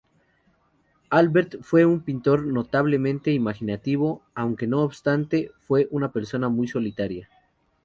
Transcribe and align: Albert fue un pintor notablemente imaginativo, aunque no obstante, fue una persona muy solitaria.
Albert 1.11 1.57
fue 1.61 1.85
un 1.85 1.99
pintor 2.01 2.47
notablemente 2.47 3.29
imaginativo, 3.33 4.23
aunque 4.33 4.65
no 4.65 4.79
obstante, 4.81 5.51
fue 5.59 5.87
una 5.91 6.11
persona 6.11 6.49
muy 6.49 6.67
solitaria. 6.67 7.29